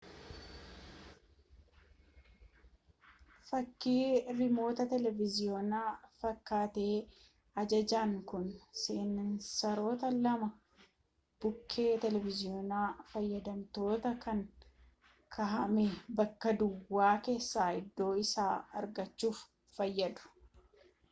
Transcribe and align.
fakkii 3.49 4.13
riimoota 4.39 4.85
televiiziyoonaa 4.93 5.89
fakkaatee 6.21 6.95
ajajaan 7.63 8.15
kun 8.33 8.47
seensaroota 8.85 10.11
lama 10.23 10.49
bukkee 11.45 11.87
televiiziyoona 12.07 12.81
fayyadamtootaa 13.13 14.15
kan 14.27 14.43
kaahame 15.37 15.87
bakka 16.21 16.57
duwwaa 16.65 17.13
keessaa 17.29 17.71
iddoo 17.85 18.11
isaa 18.27 18.51
argachuuf 18.83 19.47
fayyadu 19.79 20.37